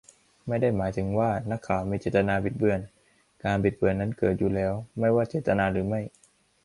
[0.47, 2.79] ไม่ได้หมายถึงว่า นักข่าวมีเจตนาบิดเบือน
[3.43, 6.01] การบิดเบือนนั้นเกิดอยู่แล้ว ไม่ว่าเจตนาหรือไม่